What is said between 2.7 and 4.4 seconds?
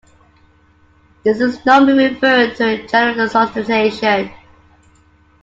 general solicitation.